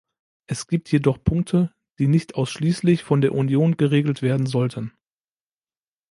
Es 0.47 0.65
gibt 0.65 0.91
jedoch 0.91 1.23
Punkte, 1.23 1.71
die 1.99 2.07
nicht 2.07 2.33
ausschließlich 2.33 3.03
von 3.03 3.21
der 3.21 3.35
Union 3.35 3.77
geregelt 3.77 4.23
werden 4.23 4.47
sollten. 4.47 4.91